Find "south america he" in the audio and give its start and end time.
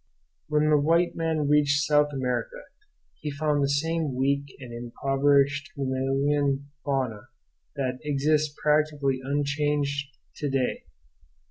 1.85-3.29